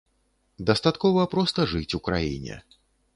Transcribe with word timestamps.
Дастаткова 0.69 1.25
проста 1.33 1.65
жыць 1.73 1.95
у 1.99 1.99
краіне. 2.09 2.57